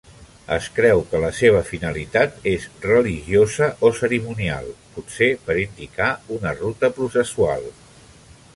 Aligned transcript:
Es 0.53 0.67
creu 0.77 1.01
que 1.09 1.19
la 1.23 1.27
seva 1.39 1.59
finalitat 1.67 2.47
és 2.51 2.65
religiosa 2.85 3.67
o 3.89 3.93
cerimonial, 3.99 4.73
potser 4.97 5.29
per 5.51 5.59
indicar 5.67 6.11
una 6.39 6.55
ruta 6.63 6.93
processual. 6.99 7.69